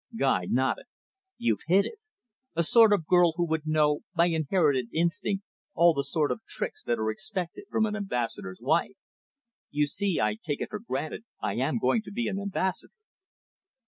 Guy 0.15 0.45
nodded. 0.45 0.87
"You've 1.37 1.61
hit 1.67 1.85
it. 1.85 1.99
A 2.55 2.63
sort 2.63 2.91
of 2.91 3.05
girl 3.05 3.33
who 3.35 3.45
would 3.45 3.67
know, 3.67 3.99
by 4.15 4.25
inherited 4.29 4.87
instinct, 4.91 5.43
all 5.75 5.93
the 5.93 6.03
sort 6.03 6.31
of 6.31 6.41
tricks 6.49 6.83
that 6.85 6.97
are 6.97 7.11
expected 7.11 7.65
from 7.69 7.85
an 7.85 7.95
ambassador's 7.95 8.61
wife. 8.63 8.97
You 9.69 9.85
see, 9.85 10.19
I 10.19 10.37
take 10.43 10.59
it 10.59 10.71
for 10.71 10.79
granted 10.79 11.25
I 11.39 11.53
am 11.57 11.77
going 11.77 12.01
to 12.01 12.11
be 12.11 12.27
an 12.27 12.39
ambassador." 12.39 12.93